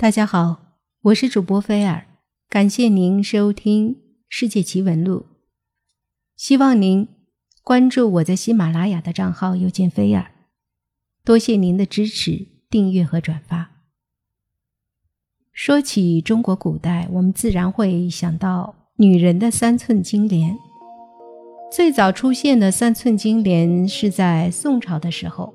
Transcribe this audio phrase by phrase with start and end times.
[0.00, 2.06] 大家好，我是主播菲尔，
[2.48, 3.94] 感谢您收听
[4.30, 5.18] 《世界奇闻录》。
[6.36, 7.06] 希望您
[7.62, 10.30] 关注我在喜马拉雅的账号“又见菲尔”，
[11.22, 13.72] 多谢您的支持、订阅和转发。
[15.52, 20.56] 说起中国古代，我们自然会想到女人的三寸金莲。
[21.70, 25.52] 最早出现的三寸金莲是在宋朝的时候。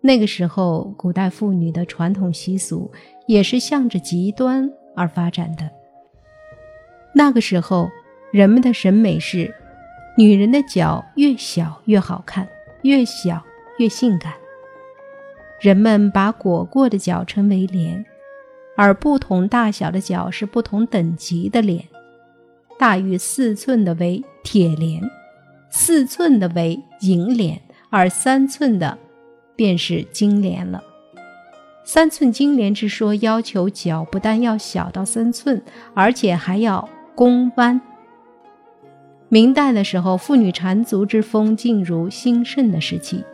[0.00, 2.90] 那个时候，古代妇女的传统习俗
[3.28, 5.70] 也是向着极端而发展的。
[7.14, 7.88] 那个时候，
[8.32, 9.54] 人们的审美是，
[10.16, 12.48] 女人的脚越小越好看，
[12.82, 13.40] 越小
[13.78, 14.32] 越性感。
[15.60, 18.04] 人们把裹过的脚称为莲，
[18.76, 21.84] 而不同大小的脚是不同等级的莲，
[22.76, 25.02] 大于四寸的为铁莲，
[25.70, 27.60] 四寸的为银莲，
[27.90, 28.98] 而三寸的。
[29.56, 30.80] 便是金莲了。
[31.90, 35.62] 三寸金莲之说，要求脚不但要小到三寸，
[35.94, 37.80] 而且还要弓弯。
[39.30, 43.24] 明代的时候，妇女缠足之风进入兴盛的时期，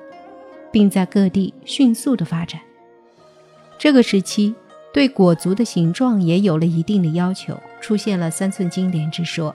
[0.71, 2.61] 并在各地迅速的发展。
[3.77, 4.55] 这个时期
[4.93, 9.53] 对裹足的形状也有了一定的要求，出现了三寸金莲之说，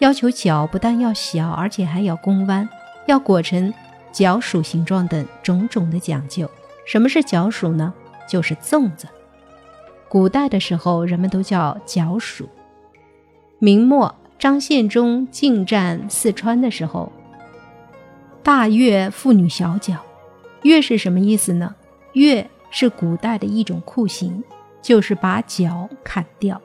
[0.00, 2.68] 要求脚不但要小，而且还要弓弯，
[3.06, 3.72] 要裹成。
[4.12, 6.48] 脚属形状等种种的讲究。
[6.84, 7.92] 什么是脚属呢？
[8.28, 9.06] 就是粽子。
[10.08, 12.48] 古代的时候，人们都叫脚属。
[13.58, 17.10] 明末张献忠进占四川的时候，
[18.42, 19.96] 大越妇女小脚。
[20.62, 21.74] 越是什么意思呢？
[22.12, 24.42] 越是古代的一种酷刑，
[24.80, 26.60] 就是把脚砍掉。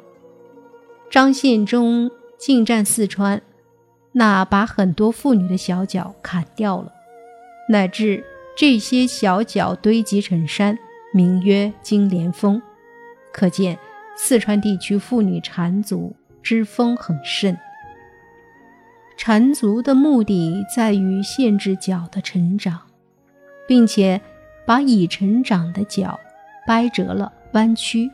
[1.10, 3.42] 张献忠进占四川，
[4.12, 6.92] 那把很多妇女的小脚砍掉了。
[7.68, 8.24] 乃至
[8.60, 10.78] 这些小脚堆积成山，
[11.14, 12.62] 名曰金莲峰。
[13.32, 13.80] 可见
[14.18, 17.56] 四川地区妇女缠足之风很盛。
[19.16, 22.82] 缠足的目的在于限制脚的成长，
[23.66, 24.20] 并且
[24.66, 26.20] 把已成长的脚
[26.68, 28.12] 掰折了、弯曲，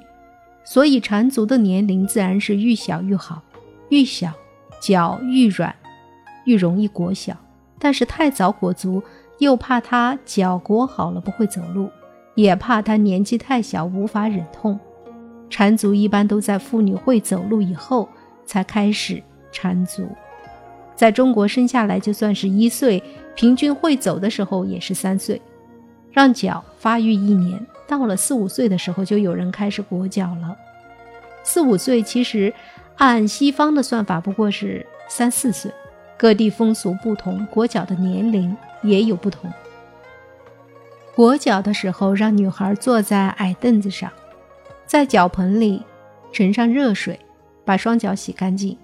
[0.63, 3.41] 所以缠足的年龄自然是愈小愈好，
[3.89, 4.31] 愈小
[4.79, 5.75] 脚愈软，
[6.45, 7.35] 愈容易裹小。
[7.79, 9.01] 但是太早裹足。
[9.39, 11.89] 又怕他脚裹好了不会走路，
[12.35, 14.79] 也怕他年纪太小无法忍痛。
[15.49, 18.09] 缠足一般都在妇女会走路以后
[18.45, 20.07] 才开始缠足。
[20.95, 23.01] 在中国生下来就算是一岁，
[23.35, 25.41] 平均会走的时候也是三岁。
[26.11, 30.55] 让脚发育一年，到了四五岁的时候就有人开始裹脚了。
[31.43, 32.53] 四五岁其实
[32.95, 35.69] 按西方的算法不过是三四岁，
[36.17, 38.55] 各地风俗不同，裹脚的年龄。
[38.83, 39.51] 也有不同。
[41.15, 44.11] 裹脚的时候，让女孩坐在矮凳子上，
[44.85, 45.81] 在脚盆里
[46.31, 47.19] 盛上热水，
[47.63, 48.77] 把双脚洗干净，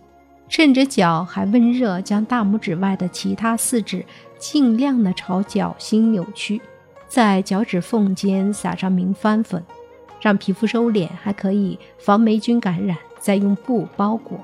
[0.50, 4.04] 趁着脚还温热，将大拇指外的其他四指
[4.40, 6.60] 尽量的朝脚心扭曲，
[7.08, 9.64] 在脚趾缝间撒上明矾粉，
[10.20, 12.98] 让皮肤收敛，还可以防霉菌感染。
[13.20, 14.40] 再用布包裹，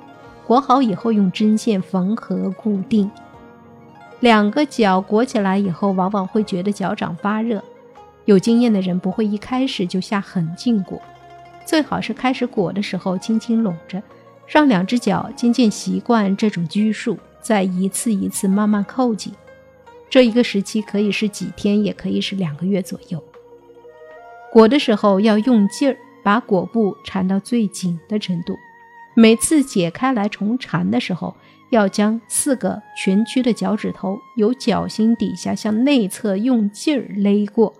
[0.47, 3.12] 裹好以后用针线缝合固定。
[4.22, 7.62] 两个脚裹起来以后，往往会觉得脚掌发热。
[8.24, 11.02] 有经验的人不会一开始就下狠劲裹，
[11.66, 14.02] 最好是开始裹的时候轻轻拢着，
[14.47, 19.34] 让两只脚渐渐习惯这种拘束，再一次一次慢慢扣紧。
[20.09, 23.22] 这一个时期可以是几天，也可以是两个月左右。
[24.50, 28.56] 裹的时候要用劲儿，把裹布缠到最紧的程度。
[29.17, 31.35] 每次解开来重缠的时候。
[31.69, 37.73] 要将四个蜷曲的脚趾头由脚心底下向内侧用劲儿勒过，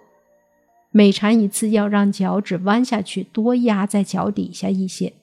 [0.91, 5.13] 每缠一次要让脚趾弯下去，多压在脚底下一些。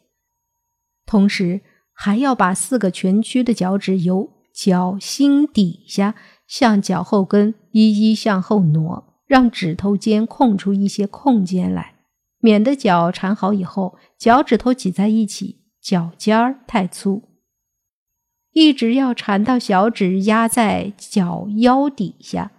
[1.05, 1.61] 同时
[1.93, 6.15] 还要把四个蜷曲的脚趾由脚心底下
[6.47, 11.97] 向脚后跟一一向后挪，让指头间空出一些空间来，
[12.39, 17.23] 免得脚缠好以后脚趾头挤在一起，脚尖儿太粗。
[18.53, 22.53] 一直要缠到小指压在脚腰底下，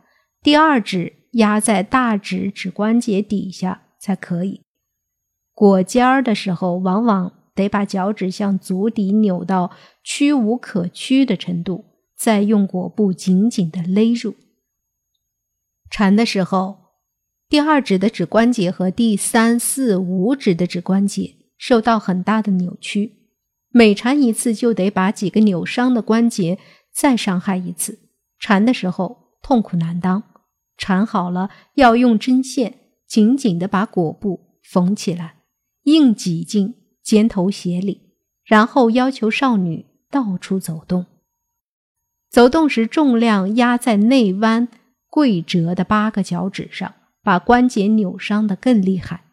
[0.44, 4.62] 第二指压在大指指关节底下才可以。
[5.56, 9.71] 裹尖儿的时候，往往得把脚趾向足底扭到
[10.04, 11.86] 屈无可屈的程度，
[12.16, 14.36] 再用裹布紧紧的勒住。
[15.89, 16.78] 缠的时候，
[17.48, 23.13] 第二指的指关节和第三四五指的指关节受到很大的扭曲。
[23.69, 26.57] 每缠一次，就得把几个扭伤的关节
[26.94, 28.00] 再伤害一次。
[28.40, 30.24] 缠的时候痛苦难当，
[30.78, 35.42] 缠好了要用针线紧紧的把裹布缝起来，
[35.84, 38.13] 硬挤进尖头鞋里，
[38.44, 41.06] 然后要求少女到处走动。
[42.30, 44.68] 走动时，重量压在内弯、
[45.10, 46.94] 跪折的八个脚趾上，
[47.24, 49.25] 把关节扭伤的更厉害。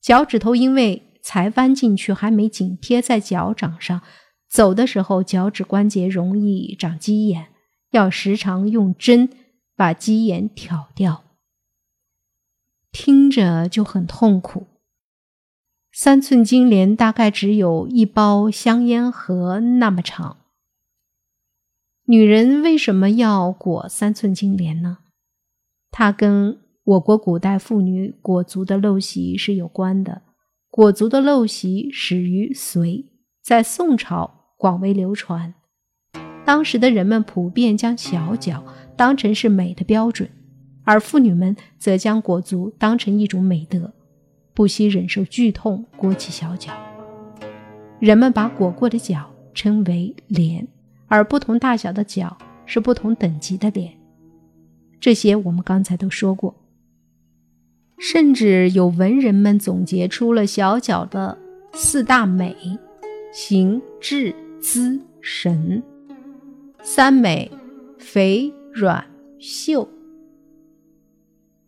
[0.00, 4.02] 脚趾头因为才弯进去，还没紧贴在脚掌上，
[4.50, 7.48] 走的时候脚趾关节容易长鸡眼，
[7.92, 9.30] 要时常用针
[9.74, 11.24] 把鸡眼挑掉。
[12.92, 14.66] 听着就很痛苦。
[15.90, 20.36] 三寸金莲大概只有一包香烟盒那么长。
[22.04, 24.98] 女人为什么要裹三寸金莲呢？
[25.90, 30.20] 它跟我国古代妇女裹足的陋习是有关的。
[30.76, 33.06] 裹足的陋习始于隋，
[33.40, 35.54] 在宋朝广为流传。
[36.44, 38.60] 当时的人们普遍将小脚
[38.96, 40.28] 当成是美的标准，
[40.82, 43.94] 而妇女们则将裹足当成一种美德，
[44.52, 46.72] 不惜忍受剧痛裹起小脚。
[48.00, 50.66] 人们把裹过的脚称为脸。
[51.06, 52.36] 而不同大小的脚
[52.66, 53.92] 是不同等级的脸，
[54.98, 56.63] 这些我们刚才都说过。
[57.98, 61.38] 甚至有文人们总结出了小脚的
[61.72, 62.54] 四大美：
[63.32, 65.82] 形、质、姿、神。
[66.82, 67.50] 三美：
[67.98, 69.06] 肥、软、
[69.38, 69.88] 秀。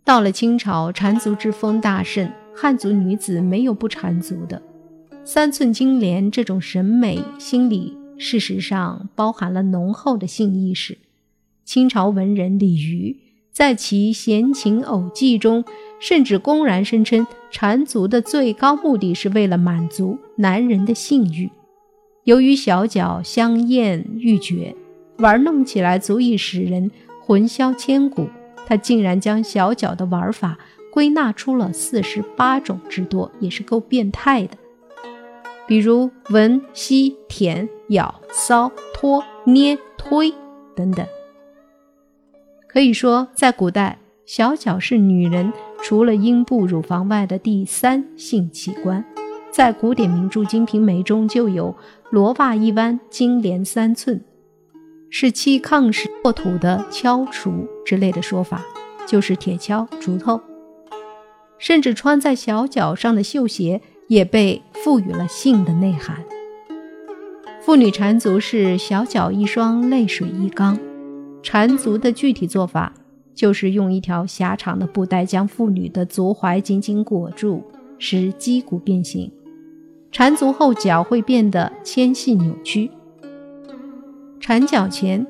[0.05, 4.63] 到了清朝，缠足之风大盛，汉族女子没有不缠足的。
[5.25, 7.97] 三寸金莲这种审美心理。
[8.19, 10.99] 事实上，包含了浓厚的性意识。
[11.65, 13.19] 清朝文人李渔
[13.51, 15.65] 在其《闲情偶记》中，
[15.99, 21.51] 甚至公然声称，缠足的最高目的是为了满足男人的性欲。
[22.25, 24.75] 由于小脚香艳欲绝，
[25.19, 26.91] 玩弄起来足以使人
[27.23, 28.29] 魂销千古，
[28.67, 30.59] 他竟然将小脚的玩法
[30.93, 34.57] 归纳出了四十八种之多，也是够变态的。
[35.67, 40.33] 比如闻、吸、舔、咬、搔、拖、捏、推
[40.75, 41.07] 等等。
[42.69, 45.53] 可以说，在古代，小脚是女人
[45.83, 49.03] 除了阴部、乳房外的第三性器官。
[49.53, 51.75] 在古典名著《金瓶梅》中就有
[52.11, 54.21] “罗袜一弯，金莲三寸”，
[55.09, 58.61] 是砌炕时破土的敲锄之类的说法，
[59.07, 60.41] 就是铁锹、锄头。
[61.59, 63.81] 甚至穿在小脚上的绣鞋。
[64.09, 66.23] 也被赋予了性的内涵。
[67.61, 70.79] 妇女缠足是小脚一双，泪水一缸。
[71.43, 72.93] 缠足的具体做法
[73.37, 77.63] 就是用一条狭长的布带将妇女的足踝紧紧裹住，
[77.99, 79.31] 使肌骨变形。
[80.11, 82.91] 缠足后脚会变得纤细扭曲。
[84.41, 85.27] 缠脚前，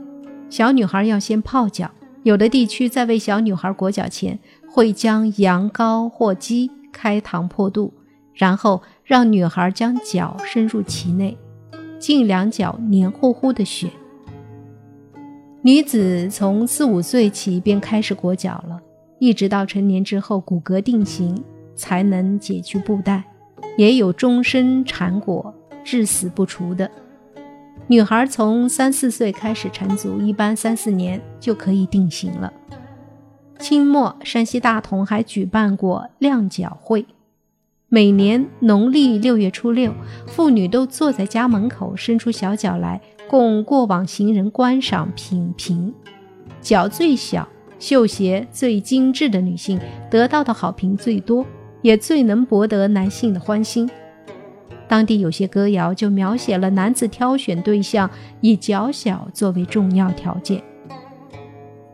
[0.48, 1.90] 小女孩要先泡脚。
[2.22, 4.38] 有的地区在为小女孩裹脚前，
[4.70, 7.92] 会将羊羔或鸡开膛破肚。
[8.34, 11.36] 然后让女孩将脚伸入其内，
[11.98, 13.88] 浸两脚黏糊糊的血。
[15.66, 18.80] 女子从四五岁起便开始裹脚了，
[19.18, 21.42] 一直到成年之后骨骼定型
[21.74, 23.24] 才能解去布带。
[23.76, 25.52] 也有终身缠裹、
[25.82, 26.88] 至死不除的。
[27.88, 32.52] 女孩从三四岁开始缠足，一般三四年就可以定型了。
[33.58, 37.04] 清末山西大同还举办过晾脚会。
[37.88, 39.92] 每年农历六月初六，
[40.28, 45.92] 妇女都坐在家门口，伸出小脚来，供过往行人观赏品评。
[46.60, 49.78] 脚最小、绣鞋最精致的女性，
[50.10, 51.44] 得到的好评最多，
[51.82, 53.88] 也最能博得男性的欢心。
[54.88, 58.08] 当地有些歌谣就描写了男子挑选对象
[58.40, 60.62] 以脚小作为重要条件。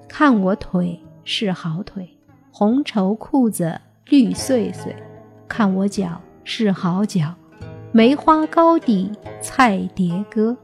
[0.09, 2.09] 看我腿是好腿，
[2.51, 4.95] 红绸裤子绿穗穗。
[5.49, 7.35] 看我脚是好脚，
[7.93, 9.11] 梅花糕底
[9.41, 10.57] 菜碟歌。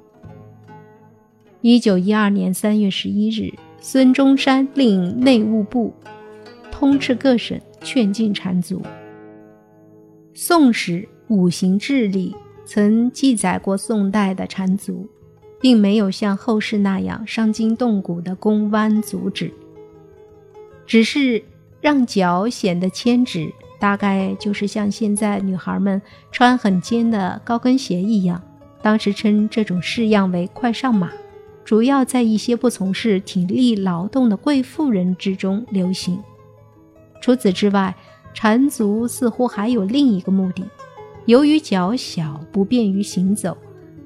[1.61, 5.93] 一九一二年三月十一日，孙中山令内务部
[6.71, 8.81] 通斥各省，劝禁缠足。
[10.35, 15.09] 《宋史·五行志》里曾记载过宋代的缠足，
[15.61, 19.53] 并没有像后世那样伤筋动骨的弓弯足趾，
[20.87, 21.43] 只是
[21.81, 23.53] 让脚显得纤直。
[23.81, 26.01] 大概就是像现在女孩们
[26.33, 28.41] 穿很尖的高跟鞋一样，
[28.81, 31.13] 当时称这种式样为“快上马”，
[31.69, 36.19] 主要在一些不从事体力劳动的贵妇人之中流行。
[37.21, 37.95] 除此之外，
[38.33, 40.65] 缠足似乎还有另一个目的：
[41.27, 43.55] 由于脚小不便于行走，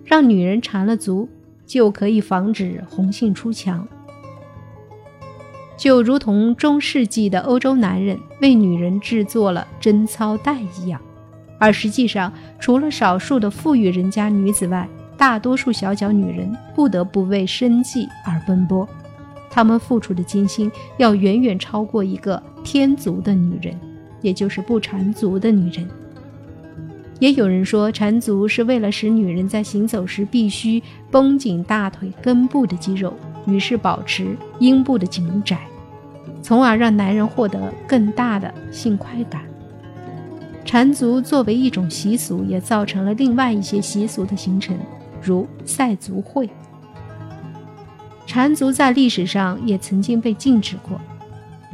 [0.05, 1.29] 让女人缠了足
[1.65, 3.87] 就可以防止红杏出墙。
[5.77, 11.01] 就如同中世纪的欧洲男人为女人制作了贞操带一样，
[11.61, 14.89] 而实际上，除了少数的富裕人家女子外，
[15.23, 18.89] 大多数小脚女人不得不为生计而奔波，
[19.49, 23.73] 她们付出的艰辛要远远超过一个天族的女人，
[24.21, 25.89] 也就是不缠足的女人。
[27.21, 33.15] 也有人说，缠足是为了使女人在行走时必须绷紧大腿根部的肌肉，
[33.47, 35.57] 于是保持阴部的紧窄，
[36.43, 39.43] 从而让男人获得更大的性快感。
[40.65, 44.77] 缠足作为一种习俗，也造成了另外一些习俗的形成，
[45.23, 46.51] 如赛足会。
[48.27, 51.01] 缠足在历史上也曾经被禁止过，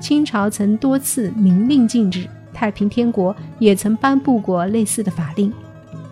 [0.01, 2.29] 清朝曾多次明令禁止。
[2.53, 5.53] 太平天国也曾颁布过类似的法令，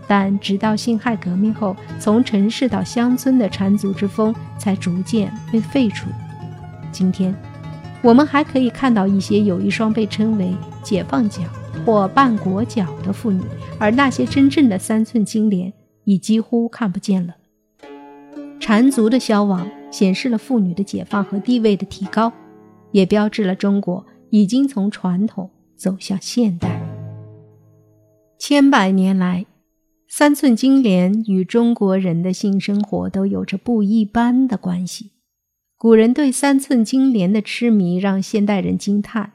[0.06, 6.06] 但直到辛亥革命后，从城市到乡村的缠足之风才逐渐被废除。
[6.92, 7.34] 今天，
[8.00, 11.42] 我们还可以看到一些有一双被称为“解放脚”
[11.84, 13.42] 或“半裹脚”的妇女，
[13.80, 15.72] 而那些真正的三寸金莲
[16.06, 17.36] 已几乎看不见了。
[18.58, 22.32] 缠足的消亡显示了妇女的解放和地位的提高，
[22.92, 25.50] 也标志了中国已经从传统。
[25.76, 26.80] 走向现代，
[28.38, 29.44] 千百年来，
[30.08, 35.10] 三寸金莲与中国人的性生活都有着不一般的关系。
[35.76, 39.34] 古人对三寸金莲的痴迷让现代人惊叹。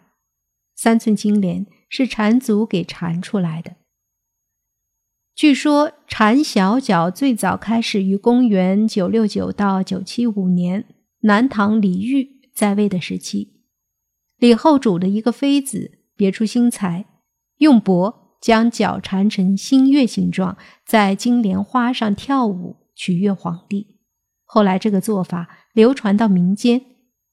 [0.75, 3.73] 三寸金莲是缠足给缠出来的。
[5.35, 10.85] 据说缠小脚最早开始于公元九六九到九七五年，
[11.21, 13.61] 南唐李煜在位的时期，
[14.37, 15.99] 李后主的一个妃子。
[16.13, 17.05] 别出心裁，
[17.57, 23.97] 用帛将脚缠成新月形状，在金莲花上跳舞取悦皇帝。
[24.45, 26.79] 后来，这个做法流传到民间，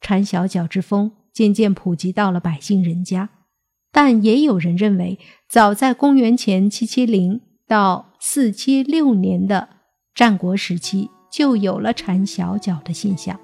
[0.00, 3.28] 缠小脚之风渐渐普及到了百姓人家。
[3.92, 9.68] 但也有人认为，早在公元前七七零到四七六年的
[10.14, 13.38] 战国时期，就有了缠小脚的现象。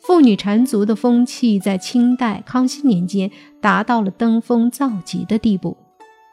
[0.00, 5.76] 妇女缠足的风气在清代康熙年间达到了登峰造极的地步。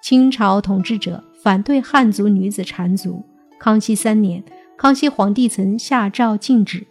[0.01, 3.23] 清朝统治者反对汉族女子缠足。
[3.59, 4.43] 康熙三年，
[4.75, 6.87] 康熙皇帝曾下诏禁止，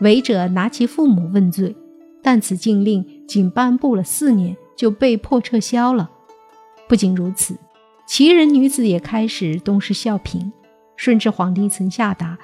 [0.00, 1.76] 违者拿其父母问罪。
[2.24, 6.10] 但此禁令仅颁布了四年，就被迫撤销了。
[6.88, 7.56] 不仅如此，
[8.06, 10.50] 齐人女子也开始东施效颦。
[10.96, 12.38] 顺治皇帝曾下达，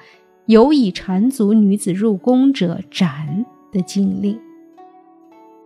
[0.47, 3.45] 有以缠足女子入宫者斩。
[3.71, 4.35] 的禁令，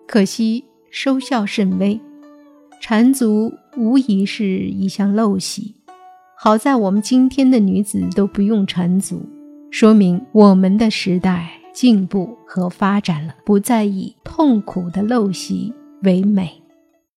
[0.05, 1.97] 可惜收效甚微。
[2.81, 5.73] 缠足无疑是一项陋习，
[6.37, 9.21] 好在我们今天的女子都不用缠足，
[9.71, 16.62] 说明我们的时代进步和发展了，不再以痛苦的陋习为美。